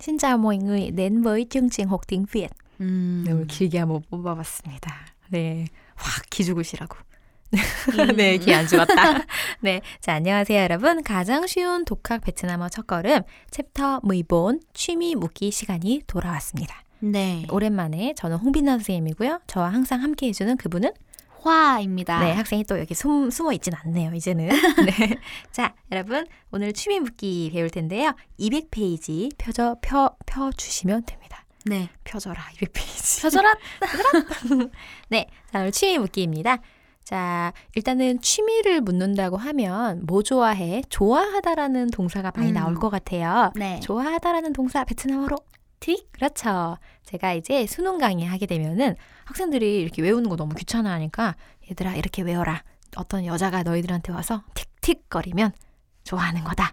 [0.00, 2.48] Xin chào mọi người đến với chương trình học tiếng Việt.
[2.80, 3.24] 음.
[3.26, 4.90] 네, 오늘 길게 한번 뽑아봤습니다.
[5.28, 6.96] 네, 확 기죽으시라고.
[8.16, 9.26] 네, 기안 죽었다.
[9.60, 11.02] 네, 자, 안녕하세요, 여러분.
[11.02, 13.20] 가장 쉬운 독학 베트남어 첫걸음
[13.50, 16.82] 챕터 14 취미 묻기 시간이 돌아왔습니다.
[17.00, 17.46] 네.
[17.50, 19.40] 오랜만에 저는 홍빈나 선생님이고요.
[19.46, 20.90] 저와 항상 함께 해주는 그분은
[21.48, 22.20] 화입니다.
[22.20, 24.48] 네, 학생이 또 여기 숨, 숨어 있진 않네요, 이제는.
[24.86, 25.18] 네.
[25.50, 28.12] 자, 여러분, 오늘 취미 묻기 배울 텐데요.
[28.38, 31.44] 200페이지 펴져, 펴, 펴주시면 됩니다.
[31.64, 31.88] 네.
[32.04, 33.22] 펴져라, 200페이지.
[33.22, 33.54] 펴져라.
[35.08, 36.58] 네, 자, 오늘 취미 묻기입니다.
[37.04, 40.82] 자, 일단은 취미를 묻는다고 하면 뭐 좋아해?
[40.90, 42.54] 좋아하다라는 동사가 많이 음.
[42.54, 43.50] 나올 것 같아요.
[43.56, 43.80] 네.
[43.80, 45.38] 좋아하다라는 동사 베트남어로
[45.80, 46.10] 틱?
[46.12, 46.78] 그렇죠.
[47.04, 51.36] 제가 이제 수능 강의 하게 되면은 학생들이 이렇게 외우는 거 너무 귀찮아하니까
[51.70, 52.62] 얘들아 이렇게 외워라.
[52.96, 55.52] 어떤 여자가 너희들한테 와서 틱틱 거리면
[56.04, 56.72] 좋아하는 거다.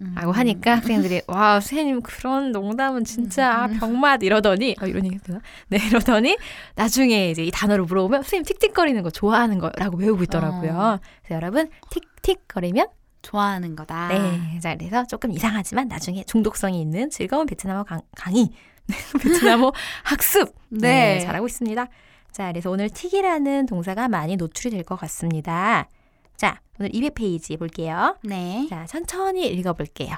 [0.00, 0.14] 음.
[0.14, 5.40] 라고 하니까 학생들이 와 선생님 그런 농담은 진짜 아, 병맛 이러더니 어, 이런 얘기 되나?
[5.68, 6.36] 네 이러더니
[6.76, 10.70] 나중에 이제 이 단어를 물어보면 선생님 틱틱거리는 거 좋아하는 거라고 외우고 있더라고요.
[10.70, 10.98] 어.
[11.22, 12.86] 그래서 여러분 틱틱거리면
[13.22, 14.08] 좋아하는 거다.
[14.08, 18.50] 네, 자 그래서 조금 이상하지만 나중에 중독성이 있는 즐거운 베트남어 강, 강의,
[19.22, 19.72] 베트남어
[20.04, 21.14] 학습 네.
[21.14, 21.20] 네.
[21.20, 21.86] 잘하고 있습니다.
[22.32, 25.88] 자 그래서 오늘 틱이라는 동사가 많이 노출이 될 것 같습니다.
[26.36, 28.16] 자 오늘 200페이지 볼게요.
[28.22, 28.66] 네.
[28.70, 30.16] 자 천천히 읽어볼게요.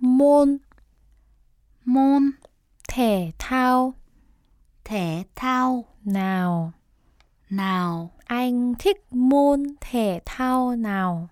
[0.00, 0.58] Môn
[1.86, 2.32] môn
[2.88, 3.94] thể thao
[4.84, 6.72] thể thao nào?
[7.50, 8.10] Nào?
[8.26, 11.28] Anh thích môn thể thao nào?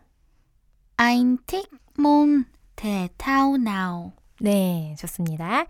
[0.96, 2.44] Anh thích môn
[2.76, 4.12] thể thao nào?
[4.40, 5.66] 네, 좋습니다.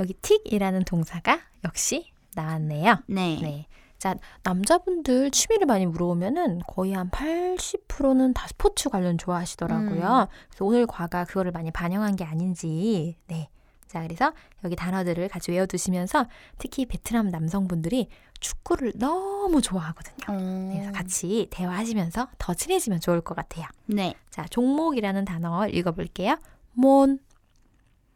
[0.00, 3.02] 여기 틱이라는 동사가 역시 나왔네요.
[3.06, 3.38] 네.
[3.40, 3.66] 네.
[3.98, 10.28] 자, 남자분들 취미를 많이 물어보면은 거의 한 80%는 다 스포츠 관련 좋아하시더라고요.
[10.48, 13.16] 그래서 오늘 과가 그거를 많이 반영한 게 아닌지.
[13.26, 13.48] 네.
[13.88, 14.32] 자, 그래서
[14.64, 16.26] 여기 단어들을 같이 외워두시면서
[16.58, 20.26] 특히 베트남 남성분들이 축구를 너무 좋아하거든요.
[20.28, 20.70] 어.
[20.72, 23.66] 그래서 같이 대화하시면서 더 친해지면 좋을 것 같아요.
[23.86, 24.14] 네.
[24.30, 26.36] 자, 종목이라는 단어 읽어볼게요.
[26.72, 27.18] 몬,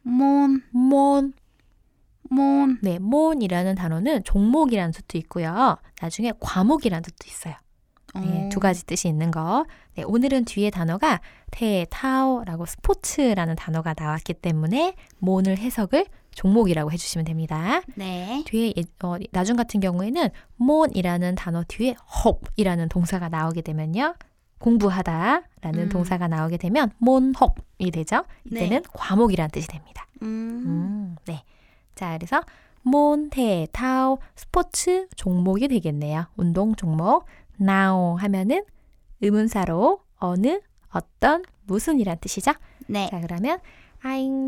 [0.03, 1.33] môn 몬.
[2.31, 5.77] môn 네, 몬이라는 단어는 종목이라는 뜻도 있고요.
[6.01, 7.55] 나중에 과목이라는 뜻도 있어요.
[8.15, 8.49] 네, 어.
[8.51, 9.65] 두 가지 뜻이 있는 거.
[9.95, 17.83] 네, 오늘은 뒤에 단어가 태타오라고 스포츠라는 단어가 나왔기 때문에 몬을 해석을 종목이라고 해주시면 됩니다.
[17.95, 18.43] 네.
[18.47, 24.15] 뒤에 예- 어, 나중 같은 경우에는 몬이라는 단어 뒤에 홉이라는 동사가 나오게 되면요.
[24.59, 25.89] 공부하다라는 음.
[25.89, 28.25] 동사가 나오게 되면 몬홉이 되죠.
[28.45, 28.89] 이때는 네.
[28.93, 30.07] 과목이라는 뜻이 됩니다.
[30.23, 30.27] 음.
[30.65, 31.43] 음, 네.
[31.95, 32.41] 자, 그래서
[32.83, 36.27] 몬, 테, 타오, 스포츠 종목이 되겠네요.
[36.37, 37.27] 운동 종목.
[37.61, 38.65] Now 하면은
[39.21, 42.53] 의문사로 어느, 어떤, 무슨이란 뜻이죠.
[42.89, 43.09] 네.
[43.11, 43.59] 자, 그러면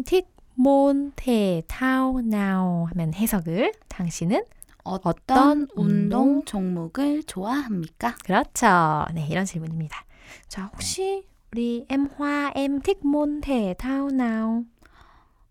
[0.04, 4.44] thích môn thể thao nào 하면 해석을 당신은
[4.84, 8.16] 어떤 운동 종목을 좋아합니까?
[8.24, 9.04] 그렇죠.
[9.14, 10.04] 네, 이런 질문입니다.
[10.48, 12.52] 자, 혹시 우리 엠화
[13.02, 14.64] môn thể thao nào?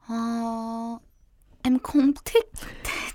[0.07, 0.99] 어,
[2.23, 2.39] thể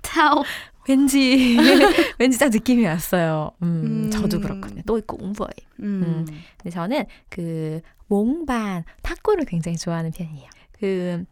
[0.03, 0.45] thao.
[0.89, 1.57] 왠지
[2.19, 3.51] 왠지 딱 느낌이 왔어요.
[3.63, 4.11] 음, 음.
[4.11, 4.83] 저도 그렇거든요.
[4.87, 5.51] 또 있고 공부해.
[5.81, 6.27] 음.
[6.57, 10.49] 근데 저는 그 몽반 탁구를 굉장히 좋아하는 편이에요.
[10.73, 11.25] 그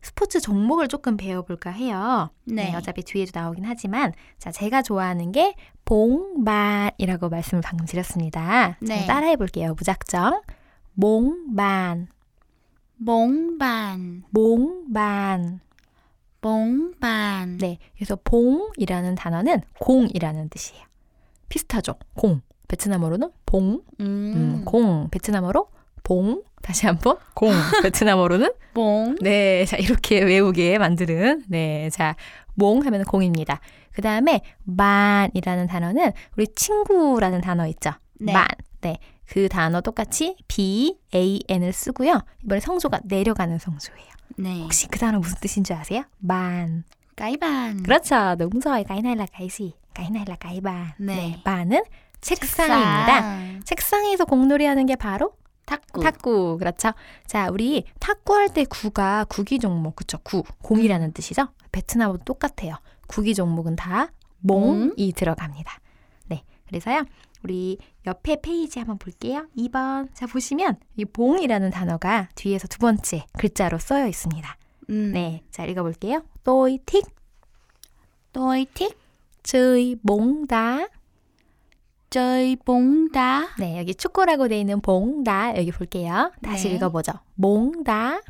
[0.00, 2.30] 스포츠 종목을 조금 배워볼까 해요.
[2.44, 2.74] 네.
[2.74, 8.76] 어차피 뒤에도 나오긴 하지만 자 제가 좋아하는 게 봉반이라고 말씀을 방금 드렸습니다.
[8.80, 9.00] 네.
[9.00, 9.74] 자, 따라해볼게요.
[9.74, 10.42] 무작정
[10.94, 12.08] 몽반
[13.58, 15.60] bàn, 몽반
[17.00, 17.58] bàn.
[17.58, 20.82] 네, 그래서 봉이라는 단어는 공이라는 뜻이에요.
[21.48, 21.94] 비슷하죠?
[22.14, 22.40] 공.
[22.68, 25.08] 베트남어로는 봉, 음, 음, 공.
[25.10, 25.68] 베트남어로
[26.02, 26.42] 봉.
[26.62, 27.50] 다시 한번 공.
[27.82, 29.16] 베트남어로는 bóng.
[29.22, 32.14] 네, 자 이렇게 외우게 만드는 네, 자
[32.54, 33.60] 몽 하면 공입니다.
[33.92, 37.92] 그 다음에 만이라는 단어는 우리 친구라는 단어 있죠?
[38.20, 38.32] 네.
[38.32, 38.46] 만.
[38.82, 42.20] 네, 그 단어 똑같이 b a n을 쓰고요.
[42.44, 44.12] 이번에 성조가 내려가는 성조예요.
[44.36, 44.62] 네.
[44.62, 46.04] 혹시 그 단어 무슨 뜻인 줄 아세요?
[46.18, 46.84] 만.
[47.16, 47.82] bàn.
[47.82, 48.36] 그렇죠.
[49.48, 49.72] gì?
[49.94, 50.92] cái này là cái bàn.
[50.98, 51.40] 네.
[51.44, 51.82] 반은
[52.20, 53.62] 책상입니다.
[53.64, 55.34] 책상에서 공놀이 하는 게 바로
[55.66, 56.02] 탁구.
[56.02, 56.58] 탁구.
[56.58, 56.92] 그렇죠.
[57.26, 59.96] 자, 우리 탁구할 때 구가 구기 종목.
[59.96, 60.18] 그쵸.
[60.22, 60.42] 구.
[60.62, 61.48] 공이라는 뜻이죠.
[61.70, 62.76] 베트남어도 똑같아요.
[63.06, 64.08] 구기 종목은 다
[64.40, 65.78] 몽이 들어갑니다.
[66.26, 66.42] 네.
[66.66, 67.04] 그래서요.
[67.42, 69.46] 우리 옆에 페이지 한번 볼게요.
[69.56, 70.08] 2번.
[70.14, 74.56] 자, 보시면 이 봉이라는 단어가 뒤에서 두 번째 글자로 써여 있습니다.
[74.90, 75.12] 음.
[75.12, 75.42] 네.
[75.50, 76.22] 자, 읽어 볼게요.
[76.44, 77.04] tôi thích
[78.32, 78.96] tôi thích
[79.42, 80.88] chơi bóng đá.
[82.10, 83.48] chơi bóng đá.
[83.58, 86.32] 네, 여기 축구라고 돼 있는 봉다 여기 볼게요.
[86.42, 86.74] 다시 네.
[86.74, 87.12] 읽어 보죠.
[87.40, 88.20] 봉다.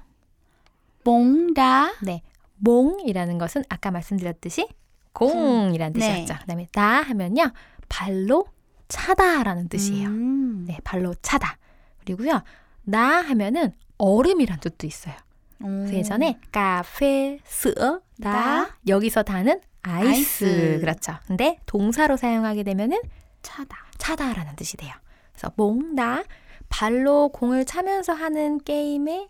[1.04, 1.92] bóng đá.
[2.02, 2.22] 네,
[2.56, 4.68] 몽이라는 것은 아까 말씀드렸듯이
[5.12, 6.24] 공이라는 네.
[6.24, 6.40] 뜻이었죠.
[6.42, 7.52] 그다음에 다 하면요
[7.88, 8.46] 발로
[8.92, 10.08] 차다라는 뜻이에요.
[10.08, 10.64] 음.
[10.66, 11.56] 네, 발로 차다.
[12.00, 12.42] 그리고요
[12.82, 15.14] 나 하면은 얼음이란 뜻도 있어요.
[15.62, 15.66] 오.
[15.66, 18.32] 그래서 예전에 카페 스어 다
[18.66, 18.76] 다.
[18.86, 20.44] 여기서 다는 아이스.
[20.44, 20.78] 아이스.
[20.80, 21.14] 그렇죠.
[21.26, 23.00] 근데 동사로 사용하게 되면은
[23.40, 23.76] 차다.
[23.96, 24.92] 차다라는 뜻이 돼요.
[25.32, 26.24] 그래서 몽다
[26.68, 29.28] 발로 공을 차면서 하는 게임의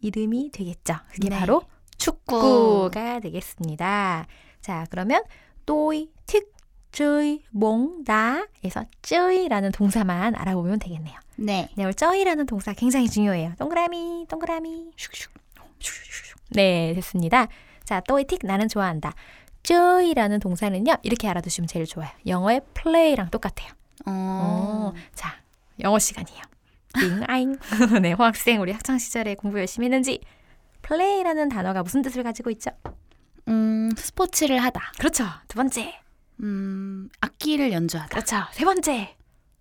[0.00, 0.94] 이름이 되겠죠.
[1.12, 1.38] 그게 네.
[1.38, 1.62] 바로
[1.98, 4.26] 축구가 되겠습니다.
[4.60, 5.22] 자, 그러면
[5.66, 6.51] 또이 틱
[6.92, 11.18] 쯔이 몽 다에서 쯔이라는 동사만 알아보면 되겠네요.
[11.36, 11.68] 네.
[11.74, 13.54] 네, 오늘 쩌이라는 동사 굉장히 중요해요.
[13.58, 14.90] 동그라미, 동그라미.
[14.96, 15.30] 슉슉.
[15.80, 16.36] 슉슉슉.
[16.50, 17.48] 네, 됐습니다.
[17.84, 19.14] 자, 또이 틱 나는 좋아한다.
[19.62, 22.10] 쩌이라는 동사는요, 이렇게 알아두시면 제일 좋아요.
[22.26, 23.72] 영어의 플레이랑 똑같아요.
[24.06, 24.92] 어.
[24.92, 25.40] 어, 자,
[25.80, 26.42] 영어 시간이에요.
[26.94, 27.56] 빙아잉.
[28.02, 30.20] 네, 호학생 우리 학창 시절에 공부 열심히 했는지
[30.82, 32.70] 플레이라는 단어가 무슨 뜻을 가지고 있죠?
[33.48, 34.92] 음, 스포츠를 하다.
[34.98, 35.24] 그렇죠.
[35.48, 36.01] 두 번째.
[36.42, 38.08] 음, 악기를 연주하다.
[38.08, 38.36] 그렇죠.
[38.52, 39.16] 세 번째.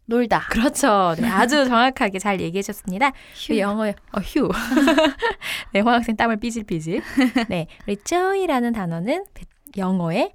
[0.06, 0.42] 놀다.
[0.50, 1.16] 그렇죠.
[1.20, 3.10] 네, 아주 정확하게 잘 얘기해 주셨습니다.
[3.36, 3.54] 휴.
[3.54, 4.50] 그 영어의 어, 휴.
[5.74, 7.02] 네, 호학생 땀을 삐질삐질.
[7.50, 9.46] 네, 우리 쩌이라는 단어는 베-
[9.78, 10.34] 영어의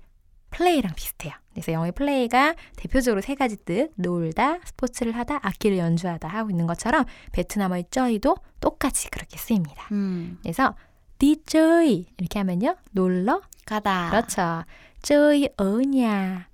[0.50, 1.34] 플레이랑 비슷해요.
[1.52, 7.04] 그래서 영어의 플레이가 대표적으로 세 가지 뜻, 놀다, 스포츠를 하다, 악기를 연주하다 하고 있는 것처럼
[7.32, 9.88] 베트남어의 쩌이도 똑같이 그렇게 쓰입니다.
[9.92, 10.75] 음, 그래서
[11.19, 13.42] 디쩌이 이렇게 하면요, 놀러.
[13.66, 14.10] 가다.
[14.10, 14.64] 그렇죠.
[15.02, 16.48] 쩌이 어냐.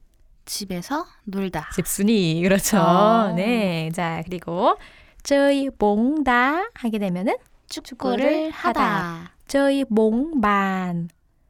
[0.44, 1.70] 집에서 놀다.
[1.74, 2.78] 집순이 그렇죠.
[2.78, 3.32] 어.
[3.36, 3.90] 네.
[3.94, 4.76] 자 그리고
[5.22, 7.36] 저희 몽다 하게 되면은
[7.68, 9.32] 축구를 하다.
[9.46, 11.08] 저희 몽반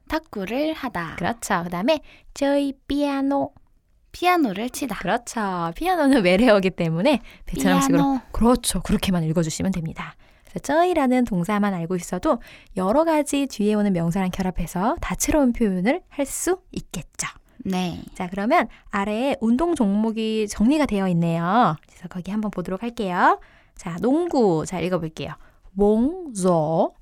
[0.08, 1.16] 탁구를 하다.
[1.16, 1.62] 그렇죠.
[1.64, 2.00] 그다음에
[2.34, 3.52] 저희 피아노
[4.12, 4.96] 피아노를 치다.
[4.98, 5.72] 그렇죠.
[5.74, 8.20] 피아노는 외래어기 때문에 베트남식으로 피아노.
[8.30, 8.82] 그렇죠.
[8.82, 10.14] 그렇게만 읽어주시면 됩니다.
[10.60, 12.40] 저희라는 동사만 알고 있어도
[12.76, 17.28] 여러 가지 뒤에 오는 명사랑 결합해서 다채로운 표현을 할 수 있겠죠.
[17.64, 18.02] 네.
[18.14, 21.76] 자, 그러면 아래에 운동 종목이 정리가 되어 있네요.
[21.87, 23.38] 그래서 거기 한번 보도록 할게요.
[23.76, 24.64] 자, 농구.
[24.66, 25.32] 자, 읽어볼게요.
[25.72, 26.93] 몽조,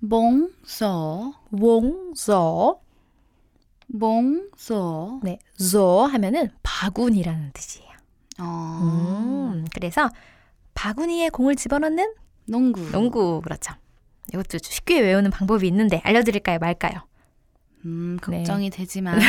[0.00, 1.34] 몽소.
[1.50, 2.80] 몽조.
[3.88, 5.20] 몽소.
[5.22, 7.90] 네, 조 하면은 바구니라는 뜻이에요.
[8.40, 9.52] 어.
[9.54, 10.08] 음, 그래서
[10.74, 12.14] 바구니에 공을 집어넣는
[12.46, 12.90] 농구.
[12.90, 13.40] 농구.
[13.42, 13.74] 그렇죠.
[14.32, 16.58] 이것도 쉽게 외우는 방법이 있는데 알려드릴까요?
[16.58, 17.06] 말까요?
[17.84, 18.38] 음, 네.
[18.38, 19.18] 걱정이 되지만.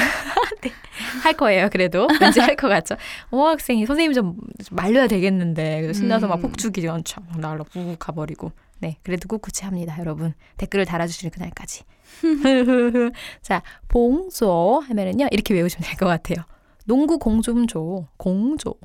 [1.23, 2.07] 할 거예요, 그래도.
[2.21, 2.95] 왠지 할 것 같죠?
[3.31, 4.38] 어, 학생이 선생님 좀
[4.71, 5.91] 말려야 되겠는데.
[5.94, 6.41] 신나서 막 음.
[6.44, 8.51] 폭죽이 엄청 날로 훅 가버리고.
[8.79, 10.33] 네, 그래도 꿋꿋이 합니다, 여러분.
[10.57, 11.83] 댓글을 달아주시는 그날까지.
[13.41, 16.45] 자, 봉조 하면은요, 이렇게 외우시면 될 것 같아요.
[16.85, 18.07] 농구 공 좀 줘.
[18.18, 18.75] 공조.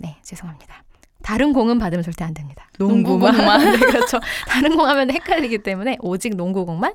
[0.00, 0.84] 네, 죄송합니다.
[1.28, 2.70] 다른 공은 받으면 절대 안 됩니다.
[2.78, 3.36] 농구만.
[3.36, 3.72] 농구공만.
[3.72, 4.18] 네, 그렇죠.
[4.48, 6.94] 다른 공 하면 헷갈리기 때문에 오직 농구공만.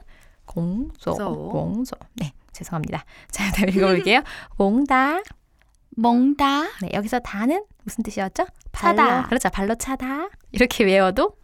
[0.97, 1.13] 조.
[1.51, 1.95] 공조.
[2.15, 3.06] 네, 죄송합니다.
[3.30, 4.24] 자, 다음 읽어볼게요.
[4.57, 5.21] 몽다.
[5.97, 6.63] 몽다.
[6.81, 8.47] 네, 여기서 다는 무슨 뜻이었죠?
[8.71, 9.06] 차다.
[9.06, 9.50] 발로, 그렇죠.
[9.51, 10.30] 발로 차다.
[10.51, 11.35] 이렇게 외워도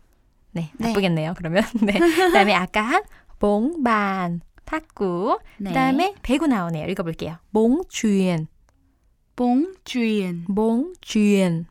[0.53, 0.87] 네, 네.
[0.87, 1.35] 나쁘겠네요.
[1.37, 1.93] 그러면 네.
[1.93, 3.03] 그다음에 아까 한
[3.37, 5.37] 몽반 탁구.
[5.59, 5.69] 네.
[5.69, 6.87] 그다음에 배구 나오네요.
[6.87, 7.37] 읽어볼게요.
[7.51, 8.47] 몽주엔,
[9.35, 10.45] 봉주엔.
[10.47, 11.67] 몽주엔.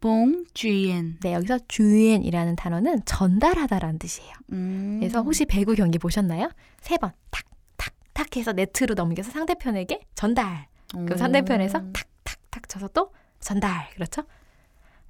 [0.00, 1.18] 봉주엔.
[1.20, 4.32] 네, 여기서 주엔이라는 단어는 전달하다라는 뜻이에요.
[4.52, 4.96] 음.
[5.00, 6.50] 그래서 혹시 배구 경기 보셨나요?
[6.80, 7.44] 세 번 탁,
[7.76, 10.66] 탁, 탁 해서 네트로 넘겨서 상대편에게 전달.
[10.90, 11.92] 그럼 상대편에서 음.
[11.92, 14.22] 탁탁 탁 쳐서 또 전달 그렇죠?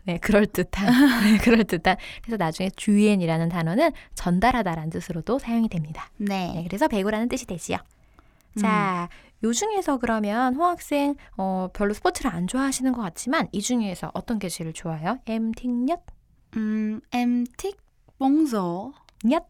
[0.04, 0.86] 네 그럴 듯한
[1.24, 6.10] 네, 그럴 듯한 그래서 나중에 주엔이라는 단어는 전달하다라는 뜻으로도 사용이 됩니다.
[6.16, 6.64] 네 네.
[6.66, 7.76] 그래서 배구라는 뜻이 되지요.
[8.56, 8.60] 음.
[9.40, 14.38] 자, 요 중에서 그러면 호학생 어, 별로 스포츠를 안 좋아하시는 것 같지만 이 중에서 어떤
[14.38, 15.18] 게 제일 좋아요?
[15.26, 16.02] 엠틱엿?
[16.56, 17.76] 음, 엠틱
[18.18, 18.92] 봉소.
[19.30, 19.46] 엿?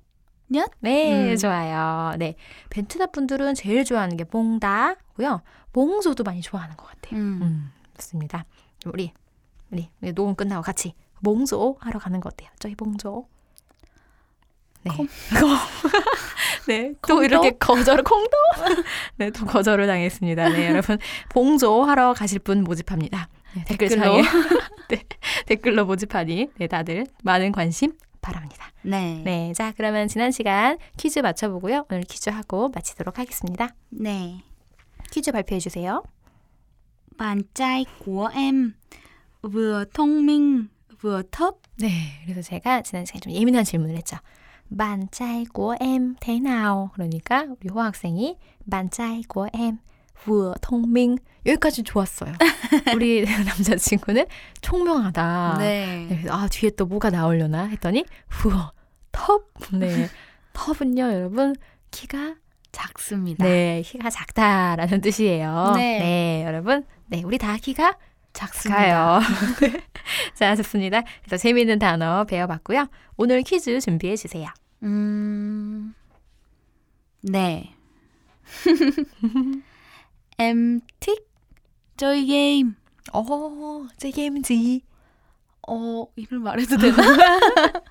[0.54, 0.70] 엿?
[0.80, 1.36] 네, 음.
[1.36, 2.14] 좋아요.
[2.18, 2.36] 네,
[2.70, 5.42] 베트남 분들은 제일 좋아하는 게 몽다고요.
[5.72, 7.20] 몽소도 많이 좋아하는 것 같아요.
[7.20, 7.40] 음.
[7.42, 8.44] 음, 좋습니다.
[8.86, 9.12] 우리
[9.70, 12.48] 우리 우리 녹음 끝나고 같이 몽조 하러 가는 거 어때요?
[12.58, 13.26] 저희 몽조.
[14.88, 14.96] 네.
[14.96, 15.08] 콩.
[16.68, 16.92] 네.
[17.06, 17.24] 또 콩도?
[17.24, 18.36] 이렇게 거절 콩도?
[19.16, 20.48] 네, 또 거절을 당했습니다.
[20.50, 20.98] 네, 여러분
[21.30, 23.28] 봉조 하러 가실 분 모집합니다.
[23.54, 24.22] 네, 댓글창에
[24.88, 25.04] 네,
[25.46, 28.70] 댓글로 모집하니 네, 다들 많은 관심 바랍니다.
[28.82, 29.22] 네.
[29.24, 31.86] 네, 자 그러면 지난 시간 퀴즈 맞춰보고요.
[31.90, 33.74] 오늘 퀴즈 하고 마치도록 하겠습니다.
[33.90, 34.42] 네.
[35.10, 36.02] 퀴즈 발표해 주세요.
[37.18, 38.72] Bạn trai của em
[39.42, 40.68] vừa thông minh
[41.02, 41.54] vừa thấp.
[41.80, 41.88] 네,
[42.24, 44.16] 그래서 제가 지난 시간에 좀 예민한 질문을 했죠.
[45.10, 46.90] Trai của em thế nào?
[46.94, 48.36] 그러니까 우리 호 학생이
[48.90, 49.78] trai của em
[50.24, 52.34] vừa thông minh 여기까지 좋았어요.
[52.94, 54.26] 우리 남자친구는
[54.60, 55.56] 총명하다.
[55.58, 56.06] 네.
[56.08, 58.72] 네, 그래서 아 뒤에 또 뭐가 나오려나 했더니 후어
[59.12, 59.52] 텁.
[59.72, 60.08] 네.
[60.52, 61.54] 텁은요, 여러분
[61.90, 62.34] 키가
[62.72, 63.44] 작습니다.
[63.44, 65.72] 네, 키가 작다라는 뜻이에요.
[65.76, 66.44] 네.
[66.44, 66.84] 여러분.
[67.06, 67.96] 네, 우리 다 키가
[68.32, 68.80] 작습니다.
[68.80, 69.20] 가요.
[70.34, 71.02] 자, 좋습니다.
[71.24, 72.88] 그래서 재미있는 단어 배워봤고요.
[73.16, 74.48] 오늘 퀴즈 준비해 주세요.
[74.82, 75.94] 음,
[77.22, 77.74] 네.
[81.00, 81.28] thích
[81.96, 82.74] chơi game.
[83.12, 84.82] 어, 제 게임지.
[85.68, 86.96] 어, 이걸 말해도 되나?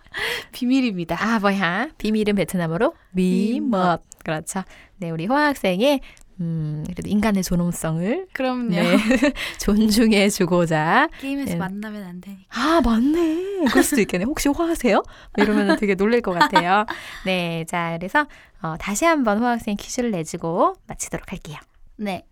[0.52, 1.18] 비밀입니다.
[1.20, 1.90] 아, 뭐야?
[1.98, 4.02] 비밀은 베트남어로 미멋.
[4.24, 4.64] 그렇죠.
[4.98, 6.02] 네, 우리 호아 학생의
[6.40, 8.70] 음, 그래도 인간의 존엄성을 그럼요.
[8.70, 8.98] 네,
[9.60, 11.10] 존중해 주고자.
[11.20, 11.58] 게임에서 네.
[11.58, 12.44] 만나면 안 되니까.
[12.50, 13.66] 아, 맞네.
[13.70, 14.26] 그럴 수도 있겠네.
[14.26, 15.04] 혹시 화하세요?
[15.38, 16.86] 이러면 되게 놀랄 것 같아요.
[17.26, 18.28] 네, 자, 그래서
[18.62, 21.58] 어, 다시 한번 호아 학생 퀴즈를 내주고 마치도록 할게요.
[21.98, 22.24] 네.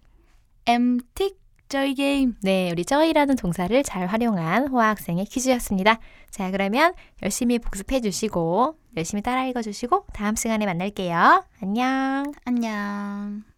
[1.16, 2.34] thích chơi game.
[2.42, 6.00] 네, 우리 저희라는 동사를 잘 활용한 호아 학생의 퀴즈였습니다.
[6.30, 6.94] 자, 그러면
[7.24, 11.44] 열심히 복습해 주시고, 열심히 따라 읽어 주시고, 다음 시간에 만날게요.
[11.62, 12.32] 안녕.
[12.46, 13.55] 안녕.